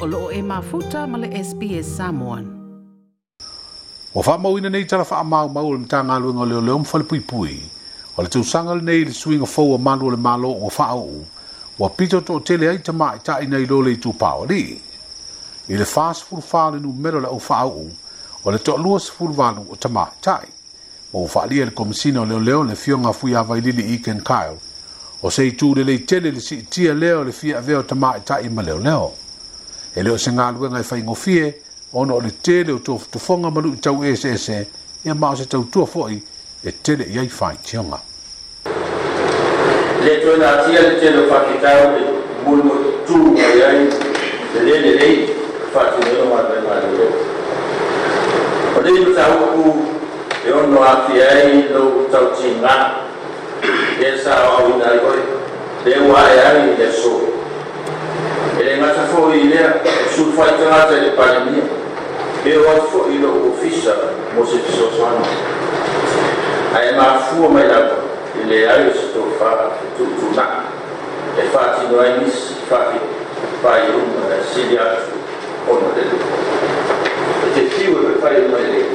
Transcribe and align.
olo 0.00 0.30
e 0.30 0.42
mafuta 0.42 1.06
male 1.06 1.28
SPS 1.44 1.96
Samoan. 1.96 2.56
Wa 4.14 4.38
mau 4.38 4.58
ina 4.58 4.68
nei 4.70 4.84
tala 4.84 5.04
fa 5.04 5.22
mau 5.22 5.48
mau 5.48 5.72
le 5.74 5.86
lu 6.20 6.32
ngole 6.34 6.60
le 6.66 6.70
om 6.72 6.82
mwhale 6.82 7.04
pui 7.06 7.20
pui. 7.20 7.60
O 8.16 8.22
le 8.22 8.28
sanga 8.44 8.74
le 8.74 8.80
nei 8.82 9.04
le 9.04 9.12
suinga 9.12 9.44
fau 9.46 9.74
a 9.74 9.78
manu 9.78 10.08
le 10.10 10.16
malo 10.16 10.50
o 10.50 10.68
fa 10.70 10.84
au. 10.90 11.26
Wa 11.78 11.88
pito 11.90 12.20
to 12.24 12.40
tele 12.40 12.68
ai 12.70 12.78
ta 12.80 12.92
mai 12.92 13.18
ta 13.24 13.38
lo 13.48 13.80
le 13.82 13.94
tūpāo 13.96 14.48
li. 14.50 14.80
I 15.68 15.76
le 15.76 15.84
fast 15.84 16.24
food 16.24 16.42
fa 16.42 16.70
le 16.70 16.80
mero 16.80 17.20
le 17.20 17.28
o 17.28 17.38
fa 17.38 17.56
au. 17.66 17.86
O 18.44 18.50
le 18.50 18.56
tō 18.58 18.78
lua 18.82 18.98
sifuru 19.00 19.32
vanu 19.34 19.66
o 19.70 19.76
ta 19.76 19.88
mai 19.90 20.08
fa 20.24 20.40
li 20.40 20.48
wha 21.34 21.46
lia 21.46 21.64
le 21.66 21.70
komisina 21.72 22.20
o 22.22 22.24
leo 22.24 22.38
leo 22.40 22.62
le 22.64 22.74
fionga 22.74 23.12
fui 23.12 23.34
a 23.34 23.40
i 23.44 23.98
Ken 24.04 24.22
kai. 24.24 24.56
O 25.22 25.28
sei 25.30 25.50
tu 25.54 25.74
le 25.74 25.82
le 25.84 25.98
tele 26.04 26.30
le 26.32 26.40
si 26.40 26.62
tia 26.64 26.94
le 26.94 27.22
le 27.24 27.32
fia 27.32 27.58
aveo 27.58 27.84
ta 27.86 27.94
mai 27.94 28.22
tai 28.24 28.48
ma 28.48 28.62
leo 28.62 28.78
leo. 28.78 28.82
leo. 28.84 29.14
e 29.96 30.02
leo 30.02 30.16
se 30.16 30.30
galuega 30.30 30.80
e 30.80 30.84
faigofie 30.84 31.54
ona 31.92 32.14
o 32.14 32.20
le 32.20 32.30
tele 32.40 32.72
o 32.72 32.78
tofotofoga 32.78 33.50
ma 33.50 33.60
luu 33.60 33.74
tau 33.76 34.04
eseese 34.04 34.68
ia 35.04 35.14
ma 35.14 35.30
o 35.30 35.36
se 35.36 35.46
tautua 35.46 35.82
foʻi 35.84 36.20
e 36.64 36.70
tele 36.70 37.04
i 37.10 37.18
ai 37.18 37.28
faatioga 37.28 37.98
le 40.04 40.16
tuenatia 40.20 40.80
le 40.80 41.00
tele 41.00 41.26
faakekau 41.26 41.90
le 41.94 42.06
mulumotū 42.44 43.36
ai 43.36 43.62
ai 43.62 43.82
le 44.54 44.60
lelelei 44.62 45.34
faatuneoga 45.72 46.34
mai 46.34 46.60
maleleo 46.62 47.10
o 48.78 48.80
le 48.80 48.90
ilusauku 48.90 49.74
e 50.46 50.50
ono 50.52 50.82
afi 50.84 51.20
ai 51.20 51.68
lou 51.72 52.08
tautiga 52.10 53.02
e 53.98 54.16
sa 54.22 54.38
oauina 54.50 54.86
ai 54.86 54.98
oe 54.98 55.24
le 55.84 55.94
ua 56.06 56.22
e 56.32 56.38
ai 56.38 56.68
i 56.70 56.76
le 56.76 56.92
soi 56.92 57.39
sul 60.14 60.32
faitangata 60.34 60.96
i 60.96 61.00
le 61.00 61.10
palemia 61.14 61.62
e 62.44 62.56
o 62.58 62.70
atu 62.70 62.86
foʻi 62.92 63.16
lo 63.22 63.30
ofisa 63.52 63.94
mo 64.34 64.44
se 64.46 64.58
fesoasoana 64.64 65.20
ae 66.74 66.92
mafua 66.98 67.48
mai 67.48 67.68
lava 67.68 67.98
i 68.42 68.46
leai 68.50 68.88
o 68.90 68.92
se 68.94 69.06
tou 69.12 69.28
tuutunaʻi 69.96 70.66
e 71.38 71.42
faatino 71.52 72.00
ai 72.02 72.18
nisi 72.20 72.54
faaiuna 73.62 74.34
e 74.38 74.42
sili 74.54 74.78
atu 74.78 75.14
ona 75.70 75.94
lelu 75.96 76.18
e 77.46 77.48
te 77.54 77.62
fiu 77.74 77.94
e 78.00 78.06
pefai 78.16 78.42
mai 78.50 78.66
lei 78.72 78.88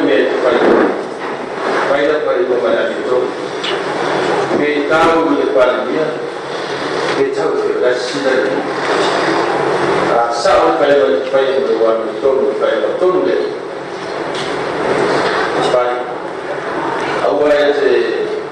имеет 0.00 0.30
фальгу. 0.40 0.90
Пойдет 1.90 2.22
говорит 2.24 2.48
на 2.50 2.56
молитву. 2.56 3.24
Бейтау 4.58 5.30
не 5.30 5.42
пальме, 5.54 6.00
бейтау 7.18 7.54
не 7.54 7.82
рассидали. 7.82 8.52
agora 10.16 10.32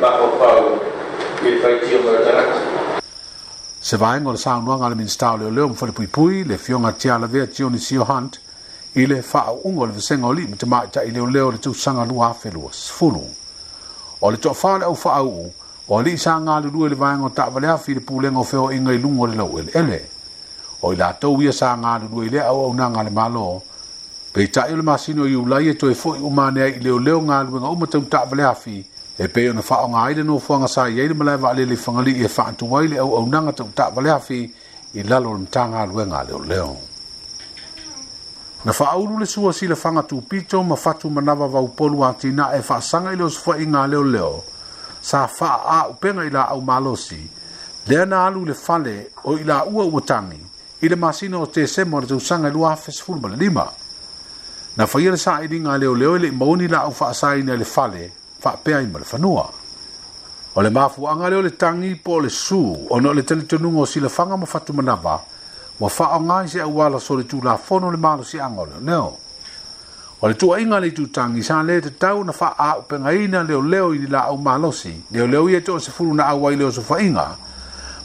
pau, 0.00 0.80
se 3.80 3.96
o 3.96 4.32
le 4.32 4.36
saunoaga 4.36 4.86
a 4.86 4.88
le 4.90 4.94
minista 4.96 5.32
o 5.32 5.36
le 5.36 5.44
oleomo 5.46 5.74
falepui 5.74 6.06
pui 6.06 6.44
le 6.44 6.56
fioga 6.58 6.90
tiā 6.92 7.18
lavea 7.18 7.46
tioni 7.46 7.78
sio 7.78 8.04
hunt 8.10 8.40
i 8.94 9.06
le 9.06 9.20
faauʻuga 9.26 9.80
o 9.80 9.86
le 9.86 9.92
fesega 9.92 10.26
o 10.26 10.32
lii 10.32 10.46
ma 10.48 10.56
tamaʻitaʻi 10.56 11.10
leoleo 11.14 11.50
le 11.52 11.58
tausaga 11.58 12.04
lua 12.06 12.28
afelua 12.30 12.70
sefulu 12.70 13.22
o 14.22 14.30
le 14.30 14.36
toʻafā 14.36 14.70
o 14.70 14.76
le 14.78 14.84
ʻaufaauʻu 14.86 15.50
o 15.88 15.98
alii 15.98 16.16
sa 16.18 16.38
galulue 16.38 16.88
le 16.88 16.94
vaega 16.94 17.24
o 17.24 17.28
taʻavaleafi 17.34 17.90
i 17.90 17.94
le 17.94 18.00
pulega 18.00 18.38
o 18.38 18.44
feoaʻiga 18.44 18.94
i 18.94 18.98
luga 19.02 19.20
o 19.20 19.26
le 19.26 19.34
laueleele 19.36 20.00
o 20.82 20.92
i 20.92 20.96
latou 20.96 21.42
ia 21.42 21.52
sa 21.52 21.74
galulue 21.76 22.26
i 22.26 22.30
le 22.30 22.40
auaunaga 22.46 23.00
a 23.00 23.04
le 23.04 23.10
malo 23.10 23.62
pei 24.32 24.46
taʻi 24.46 24.72
o 24.72 24.76
le 24.76 24.82
masino 24.82 25.22
o 25.26 25.26
iulai 25.26 25.68
e 25.74 25.74
toe 25.74 25.90
foʻi 25.94 26.22
uma 26.22 26.50
neai 26.50 26.78
i 26.78 26.80
leoleo 26.80 27.20
galuega 27.26 27.66
uma 27.74 27.86
tau 27.86 28.00
taʻavaleafi 28.02 28.84
e 29.18 29.28
pei 29.28 29.50
ona 29.50 29.62
faaaoga 29.62 30.06
ai 30.06 30.14
le 30.14 30.22
nofoaga 30.22 30.66
sa 30.68 30.86
i 30.88 31.00
ai 31.02 31.08
le 31.10 31.14
malae 31.14 31.36
vaalele 31.36 31.74
i 31.74 31.76
fagalii 31.76 32.22
e 32.24 32.30
faatū 32.30 32.70
ai 32.78 32.88
le 32.94 32.98
auaunaga 33.02 33.52
tau 33.52 33.66
taʻavaleafi 33.74 34.40
i 34.94 35.02
lalo 35.02 35.30
o 35.30 35.34
le 35.34 35.38
matagaluega 35.40 36.16
a 36.22 36.24
leoleo 36.24 36.76
na 38.64 38.72
faaulu 38.72 39.18
le 39.18 39.26
sua 39.26 39.52
si 39.52 39.66
le 39.66 39.76
fanga 39.76 40.02
tupito 40.02 40.62
ma 40.62 40.76
fatu 40.76 41.10
manawa 41.10 41.46
wa 41.46 41.60
upolu 41.60 42.04
atina 42.04 42.52
e 42.56 42.62
faasanga 42.62 43.12
ilo 43.12 43.28
sifua 43.30 43.60
inga 43.60 43.86
leo 43.86 44.04
leo 44.04 44.44
sa 45.00 45.28
faa 45.28 45.60
a 45.68 45.88
upenga 45.88 46.24
ila 46.24 46.48
au 46.48 46.62
malosi 46.62 47.26
lea 47.86 48.06
na 48.06 48.26
alu 48.26 48.44
le 48.46 48.54
fale 48.54 49.10
o 49.24 49.34
ila 49.36 49.64
ua 49.66 49.84
uatangi 49.84 50.40
ile 50.80 50.96
masina 50.96 51.38
o 51.38 51.46
tese 51.46 51.84
mo 51.84 52.00
le 52.00 52.06
tausanga 52.06 52.48
ilu 52.48 52.66
afes 52.66 53.02
fulma 53.02 53.28
lima 53.36 53.68
na 54.76 54.86
faia 54.86 55.10
le 55.10 55.16
saa 55.16 55.42
ili 55.42 55.56
inga 55.56 55.78
leo 55.78 55.94
leo 55.94 56.16
ili 56.16 56.28
imauni 56.28 56.68
la 56.68 56.78
au 56.80 56.92
faasai 56.92 57.40
ina 57.40 57.56
le 57.56 57.64
fale 57.64 58.12
faa 58.40 58.56
pea 58.56 58.80
ima 58.80 58.98
le 58.98 59.04
fanua 59.04 59.50
o 60.54 60.62
le 60.62 60.70
mafu 60.70 61.08
anga 61.08 61.30
leo 61.30 61.42
le 61.42 61.50
tangi 61.50 61.94
po 61.94 62.20
le 62.20 62.30
su 62.30 62.76
ono 62.90 63.12
le 63.12 63.22
teletonungo 63.22 63.86
si 63.86 64.00
le 64.00 64.08
fanga 64.08 64.36
ma 64.36 64.46
fatu 64.46 64.72
manawa 64.74 65.20
wa 65.80 65.88
fa 65.90 66.20
nga 66.20 66.46
se 66.48 66.62
wala 66.62 67.00
so 67.00 67.14
le 67.16 67.24
tu 67.26 67.42
la 67.42 67.56
fono 67.56 67.90
le 67.90 67.96
malo 67.96 68.22
si 68.22 68.38
angol 68.38 68.68
no 68.80 69.18
o 70.20 70.28
le 70.28 70.36
tu 70.36 70.54
inga 70.54 70.78
le 70.78 70.92
tu 70.92 71.10
tangi 71.10 71.42
sa 71.42 71.62
le 71.62 71.80
te 71.80 71.90
tau 71.98 72.22
na 72.22 72.32
fa 72.32 72.54
a 72.56 72.74
pe 72.86 72.96
nga 72.98 73.12
ina 73.12 73.42
le 73.42 73.60
leo 73.62 73.92
i 73.92 74.06
la 74.06 74.30
o 74.30 74.36
malo 74.36 74.70
si 74.70 75.02
le 75.10 75.26
leo 75.26 75.48
ye 75.48 75.60
to 75.62 75.78
se 75.80 75.90
fulu 75.90 76.14
na 76.14 76.26
awa 76.26 76.52
i 76.52 76.56
le 76.56 76.64
o 76.64 76.70
se 76.70 76.80
fa 76.80 77.00
inga 77.00 77.36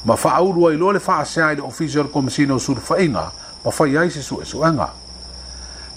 ma 0.03 0.16
fa 0.16 0.31
au 0.40 0.52
ruai 0.52 0.75
lo 0.78 0.91
le 0.91 1.00
fa 1.00 1.24
se 1.25 1.41
ai 1.41 1.56
le 1.56 1.62
official 1.62 2.09
commissioner 2.09 2.56
o 2.56 2.59
sur 2.59 2.78
fa 2.80 2.97
inga 2.97 3.31
ma 3.63 3.69
fa 3.72 3.86
yai 3.86 4.09
se 4.09 4.22
su 4.22 4.40
e 4.41 4.46
su 4.46 4.63
anga 4.63 4.91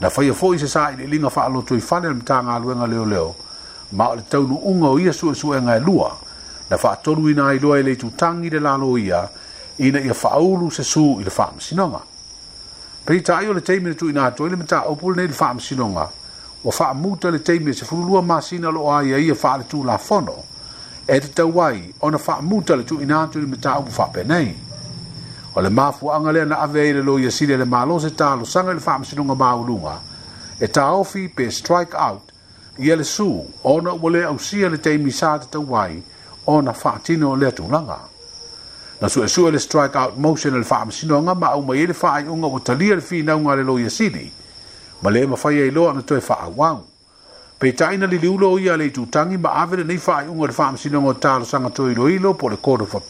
na 0.00 0.10
fa 0.10 0.22
ye 0.22 0.32
fo 0.34 0.52
i 0.52 0.58
se 0.58 0.66
sa 0.68 0.90
i 0.90 0.96
le 0.96 1.06
linga 1.06 1.30
fa 1.30 1.44
alo 1.44 1.62
tu 1.62 1.74
i 1.74 1.80
fa 1.80 1.98
le 2.00 2.10
mta 2.10 2.42
nga 2.42 2.58
luenga 2.58 2.86
leo 2.86 3.04
leo 3.06 3.34
ma 3.96 4.10
o 4.10 4.14
le 4.14 4.24
tau 4.28 4.44
nu 4.46 4.60
unga 4.68 4.88
o 4.88 4.98
ia 4.98 5.12
su 5.12 5.30
e 5.30 5.34
su 5.34 5.52
anga 5.52 5.76
e 5.76 5.80
lua 5.80 6.12
na 6.68 6.76
fa 6.76 6.90
atonu 6.92 7.30
ina 7.30 7.46
ai 7.48 7.58
loa 7.58 7.78
i 7.78 7.82
le 7.82 7.96
tu 7.96 8.12
tangi 8.14 8.50
le 8.50 8.58
lalo 8.60 8.98
ia 8.98 9.22
le 9.22 9.40
ina 9.78 10.00
ia 10.00 10.14
faaulu 10.14 10.70
se 10.70 10.84
su 10.84 11.16
i 11.20 11.24
le 11.24 11.30
faamasinoga 11.30 12.00
pei 13.06 13.18
taʻi 13.20 13.48
o 13.48 13.52
le 13.52 13.60
taimi 13.60 13.88
le 13.88 13.94
tuuina 13.94 14.26
atu 14.26 14.44
ai 14.44 14.50
le 14.50 14.56
mataopu 14.56 15.10
lenei 15.10 15.26
le 15.26 15.32
faamasinoga 15.32 16.08
ua 16.64 16.72
faamuta 16.72 17.30
le 17.30 17.38
taimi 17.42 17.70
e 17.70 17.74
se 17.74 17.84
fululua 17.84 18.22
masina 18.22 18.68
loo 18.70 18.90
aia 18.92 19.16
ia 19.18 19.34
faaletulafono 19.34 20.34
e 21.06 21.20
tatau 21.20 21.60
ai 21.62 21.94
ona 22.02 22.18
faamuta 22.18 22.76
le 22.76 22.84
tuuina 22.84 23.22
atu 23.22 23.38
i 23.38 23.42
le 23.42 23.46
mataupu 23.56 23.90
faapenei 23.90 24.56
o 25.54 25.60
le 25.62 25.68
mafuaaga 25.68 26.32
lea 26.32 26.44
na 26.44 26.58
ave 26.58 26.80
ai 26.80 26.92
le 26.92 27.02
lo 27.02 27.18
ia 27.18 27.30
sili 27.30 27.52
e 27.52 27.56
le 27.56 27.64
malo 27.64 27.98
se 28.00 28.10
talosaga 28.10 28.70
i 28.70 28.74
le 28.74 28.80
faamasinoga 28.80 29.34
mauluga 29.34 30.00
e 30.60 30.68
taofi 30.68 31.28
pe 31.28 31.50
strike 31.50 31.96
out 31.96 32.22
ia 32.78 32.96
le 32.96 33.04
su 33.04 33.46
ona 33.64 33.92
ua 33.92 34.10
lē 34.10 34.24
ausia 34.24 34.68
le 34.68 34.76
taimi 34.78 35.10
sa 35.12 35.38
tatau 35.38 35.74
ai 35.76 36.02
ona 36.46 36.72
faatino 36.72 37.30
o 37.30 37.36
le 37.36 37.46
atulaga 37.48 37.98
na 39.02 39.08
su 39.08 39.26
su 39.28 39.50
le 39.50 39.58
strike 39.58 39.96
out 39.98 40.16
motion 40.16 40.54
le 40.54 40.64
fam 40.64 40.90
sino 40.94 41.18
nga 41.22 41.34
ma 41.34 41.50
o 41.58 41.62
mai 41.66 41.86
le 41.86 41.92
fa 41.92 42.12
ai 42.12 42.24
nga 42.24 42.46
o 42.46 42.58
talia 42.62 43.00
fi 43.02 43.22
na 43.26 43.34
nga 43.36 43.56
le 43.58 43.64
loia 43.66 43.90
sini 43.90 44.30
ma 45.02 45.10
le 45.10 45.26
ma 45.26 45.34
fai 45.36 45.58
ai 45.58 45.70
lo 45.70 45.90
na 45.92 46.02
toi 46.02 46.20
fa 46.20 46.46
pe 47.58 47.72
taina 47.74 48.06
li 48.06 48.18
liulo 48.18 48.58
ia 48.58 48.76
le 48.76 48.90
tangi 49.10 49.36
ma 49.38 49.54
ave 49.58 49.78
le 49.78 49.84
nei 49.84 49.98
fa 49.98 50.22
ai 50.22 50.30
nga 50.30 50.46
le 50.46 50.52
fam 50.52 50.74
sino 50.78 51.00
nga 51.02 51.14
tar 51.18 51.44
sanga 51.44 51.70
toi 51.70 51.94
lo 51.94 52.06
ilo 52.08 52.32
po 52.34 52.48
le 52.48 52.58
kodo 52.62 52.84
fa 52.86 53.00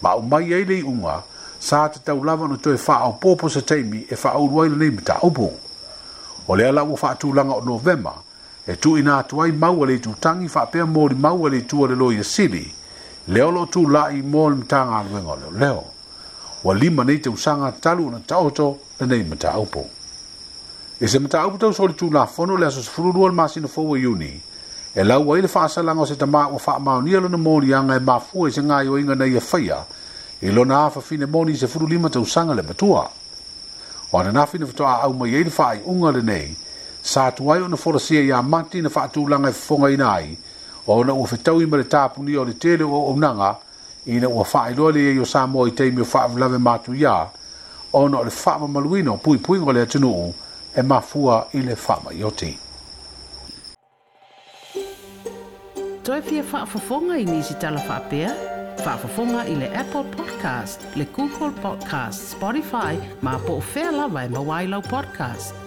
ma 0.00 0.16
o 0.16 0.22
mai 0.22 0.54
ai 0.54 0.64
le 0.64 0.80
unga 0.80 1.22
sa 1.58 1.88
te 1.92 2.00
tau 2.02 2.22
lava 2.24 2.48
na 2.48 2.56
toi 2.56 2.78
fa 2.78 3.04
o 3.04 3.12
popo 3.20 3.48
se 3.50 3.60
taimi 3.64 4.06
e 4.08 4.16
fa 4.16 4.38
o 4.40 4.46
ruai 4.48 4.70
le 4.70 4.76
nei 4.76 4.90
mita 4.90 5.18
opo 5.20 5.52
o 6.48 6.54
le 6.56 6.64
ala 6.64 6.80
fa 6.96 7.14
tu 7.14 7.32
langa 7.34 7.60
o 7.60 7.60
november 7.60 8.14
e 8.66 8.78
tu 8.78 8.96
ina 8.96 9.22
tuai 9.22 9.52
mau 9.52 9.84
le 9.84 10.00
tangi 10.18 10.48
fa 10.48 10.64
pe 10.64 10.82
mo 10.84 11.06
le 11.08 11.14
mau 11.14 11.46
le 11.46 11.60
tu 11.66 11.84
le 11.86 11.94
loia 11.94 12.22
sini 12.24 12.80
leo 13.28 13.50
lo 13.52 13.66
tu 13.66 13.88
la 13.88 14.10
i 14.10 14.22
mo 14.22 14.48
le 14.50 14.56
mtanga 14.56 14.98
alwe 14.98 15.22
ngolo 15.22 15.50
leo 15.58 15.84
wa 16.64 16.74
lima 16.74 17.04
nei 17.04 17.18
te 17.20 17.28
usanga 17.30 17.72
talu 17.72 18.10
na 18.10 18.20
taoto 18.26 18.78
le 19.00 19.06
nei 19.06 19.22
mta 19.22 19.58
upo 19.58 19.88
e 21.00 21.06
se 21.08 21.18
mta 21.18 21.46
upo 21.46 21.56
tau 21.56 21.72
soli 21.72 21.94
tu 21.94 22.10
la 22.10 22.26
fono 22.26 22.56
le 22.56 22.66
asos 22.66 22.88
furu 22.88 23.12
ruol 23.12 23.32
masino 23.32 23.68
fowa 23.68 23.98
yuni 23.98 24.42
e 24.94 25.04
lau 25.04 25.28
wa 25.28 25.38
ili 25.38 25.48
faa 25.48 25.68
salanga 25.68 26.02
o 26.02 26.06
se 26.06 26.16
tamaa 26.16 26.48
wa 26.48 26.58
faa 26.58 26.78
mao 26.78 27.02
nia 27.02 27.20
lona 27.20 27.36
mori 27.38 27.74
anga 27.74 27.94
e 27.94 27.98
mafua 28.00 28.48
e 28.48 28.52
se 28.52 28.62
ngai 28.62 28.88
o 28.88 28.98
inga 28.98 29.14
nei 29.14 29.36
e 29.36 29.40
faya 29.40 29.86
e 30.40 30.50
lona 30.50 30.84
afa 30.84 31.00
fine 31.00 31.26
moni 31.26 31.56
se 31.56 31.66
furu 31.68 31.86
lima 31.86 32.10
te 32.10 32.18
usanga 32.18 32.54
le 32.54 32.62
matua 32.62 33.08
o 34.10 34.18
anana 34.18 34.46
fine 34.46 34.66
fatoa 34.66 35.00
au 35.02 35.14
ma 35.14 35.26
yeil 35.28 35.50
faa 35.50 35.74
i 35.74 35.80
unga 35.84 36.10
le 36.10 36.22
nei 36.22 36.56
sa 37.02 37.30
tuwayo 37.30 37.68
na 37.68 37.76
forasia 37.76 38.22
ya 38.22 38.42
mati 38.42 38.82
na 38.82 38.88
faa 38.90 39.08
tu 39.08 39.26
langa 39.28 39.48
e 39.48 39.52
fonga 39.52 39.90
inai 39.90 40.30
e 40.32 40.38
o 40.86 41.04
na 41.04 41.12
ua 41.14 41.26
fetau 41.26 41.60
i 41.62 41.66
tapu 41.90 42.22
ni 42.22 42.36
o 42.36 42.44
le 42.44 42.52
tele 42.52 42.82
o 42.84 43.12
onanga 43.12 43.56
i 44.06 44.14
na 44.20 44.28
ua 44.28 44.44
whae 44.44 44.74
loa 44.76 44.92
le 44.92 45.00
e 45.14 45.18
o 45.18 45.22
sāmo 45.22 45.66
i 45.68 45.70
teimi 45.70 46.00
o 46.02 46.04
whae 46.04 46.28
vlawe 46.34 46.58
mātu 46.58 46.94
ia 46.96 47.28
o 47.92 48.08
na 48.08 48.18
o 48.18 48.24
le 48.24 48.30
whae 48.30 48.58
ma 48.60 48.66
maluino 48.66 49.16
pui 49.16 49.38
pui 49.38 49.60
ngole 49.60 49.82
atinu 49.82 50.32
e 50.74 50.82
mafua 50.82 51.48
i 51.52 51.60
le 51.60 51.74
whae 51.74 52.00
ma 52.04 52.10
iote. 52.12 52.56
Toi 56.02 56.20
pia 56.26 56.42
whae 56.42 56.66
fafonga 56.66 57.18
i 57.18 57.24
nisi 57.24 57.54
tala 57.62 57.78
whapea? 57.80 58.32
Whae 58.82 58.98
fafonga 58.98 59.46
i 59.46 59.54
le 59.54 59.70
Apple 59.70 60.04
Podcast, 60.16 60.82
le 60.96 61.04
Google 61.04 61.54
Podcast, 61.62 62.34
Spotify, 62.34 62.96
ma 63.22 63.38
po 63.38 63.60
o 63.62 63.62
whea 63.74 63.92
lawa 63.92 64.24
e 64.24 64.28
mawailau 64.28 64.82
podcast. 64.82 65.61